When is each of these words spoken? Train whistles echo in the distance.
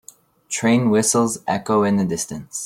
Train 0.49 0.89
whistles 0.89 1.43
echo 1.47 1.83
in 1.83 1.97
the 1.97 2.03
distance. 2.05 2.59